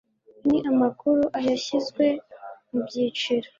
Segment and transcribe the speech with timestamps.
[0.45, 2.05] ayo ni amakuru yashyizwe
[2.69, 3.47] mu byiciro